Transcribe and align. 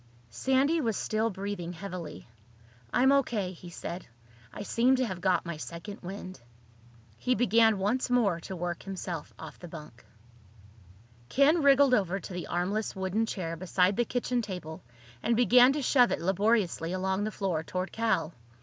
Sandy 0.31 0.81
was 0.81 0.97
still 0.97 1.29
breathing 1.29 1.73
heavily. 1.73 2.27
"I'm 2.91 3.11
O.K.," 3.11 3.51
he 3.51 3.69
said. 3.69 4.07
"I 4.51 4.63
seem 4.63 4.95
to 4.95 5.05
have 5.05 5.21
got 5.21 5.45
my 5.45 5.57
second 5.57 6.01
wind." 6.01 6.39
He 7.17 7.35
began 7.35 7.77
once 7.77 8.09
more 8.09 8.39
to 8.39 8.55
work 8.55 8.81
himself 8.81 9.31
off 9.37 9.59
the 9.59 9.67
bunk. 9.67 10.03
Ken 11.29 11.61
wriggled 11.61 11.93
over 11.93 12.19
to 12.19 12.33
the 12.33 12.47
armless 12.47 12.95
wooden 12.95 13.27
chair 13.27 13.55
beside 13.55 13.95
the 13.95 14.03
kitchen 14.03 14.41
table 14.41 14.81
and 15.21 15.35
began 15.35 15.71
to 15.73 15.83
shove 15.83 16.11
it 16.11 16.19
laboriously 16.19 16.93
along 16.93 17.23
the 17.23 17.29
floor 17.31 17.61
toward 17.61 17.91
Cal. 17.91 18.33